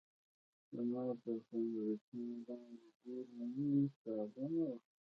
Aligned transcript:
د 0.71 0.75
ماتو 0.91 1.21
کانکریټونو 1.47 2.33
لاندې 2.47 2.87
زیرزمیني 3.01 3.83
سالمه 4.01 4.63
وه 4.69 4.73